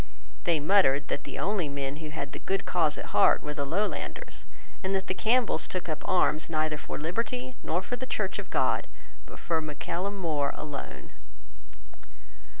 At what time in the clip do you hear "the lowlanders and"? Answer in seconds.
3.53-4.95